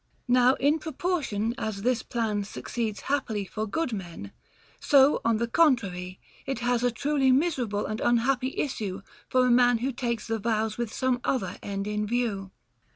Now 0.27 0.55
in 0.55 0.79
proportion 0.79 1.53
as 1.59 1.83
this 1.83 2.01
plan 2.01 2.43
succeeds 2.43 3.01
happily 3.01 3.45
for 3.45 3.67
good 3.67 3.93
men, 3.93 4.31
so, 4.79 5.21
on 5.23 5.37
the 5.37 5.47
contrary, 5.47 6.19
it 6.47 6.57
has 6.57 6.83
a 6.83 6.89
truly 6.89 7.31
miserable 7.31 7.85
and 7.85 8.01
unhappy 8.01 8.57
issue 8.57 9.03
for 9.29 9.45
a 9.45 9.51
man 9.51 9.77
who 9.77 9.91
takes 9.91 10.25
the 10.25 10.39
vows 10.39 10.75
with 10.75 10.91
some 10.91 11.21
other 11.23 11.59
end 11.61 11.85
in 11.85 12.07
view. 12.07 12.49